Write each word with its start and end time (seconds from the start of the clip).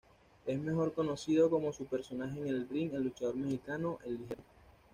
Es 0.47 0.59
mejor 0.59 0.93
conocido 0.95 1.47
como 1.51 1.71
su 1.73 1.85
personaje 1.85 2.39
en 2.39 2.47
el 2.47 2.67
ring, 2.67 2.91
el 2.95 3.03
luchador 3.03 3.35
mexicano, 3.35 3.99
El 4.03 4.17
Ligero. 4.17 4.41